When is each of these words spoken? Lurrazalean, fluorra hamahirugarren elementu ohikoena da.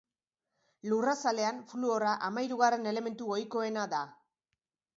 Lurrazalean, 0.93 1.59
fluorra 1.73 2.15
hamahirugarren 2.29 2.91
elementu 2.93 3.31
ohikoena 3.37 3.87
da. 3.93 4.05